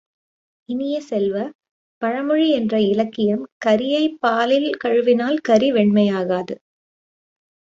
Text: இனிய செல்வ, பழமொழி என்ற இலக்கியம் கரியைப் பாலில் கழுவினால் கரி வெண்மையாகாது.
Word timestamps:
இனிய 0.69 1.01
செல்வ, 1.01 1.35
பழமொழி 2.01 2.49
என்ற 2.49 2.81
இலக்கியம் 2.81 3.43
கரியைப் 3.65 4.17
பாலில் 4.19 4.69
கழுவினால் 4.83 5.37
கரி 5.41 5.71
வெண்மையாகாது. 5.71 6.55